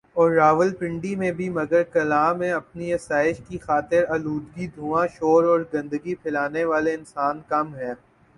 [0.15, 5.59] اور راولپنڈی میں بھی مگر کلاں میں اپنی آسائش کی خاطر آلودگی دھواں شور اور
[5.73, 7.93] گندگی پھیلانے والے انسان کم ہیں